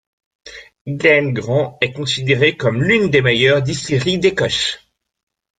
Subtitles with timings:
[0.87, 4.79] Glen Grant est considérée comme l’une des meilleures distilleries d’Écosse.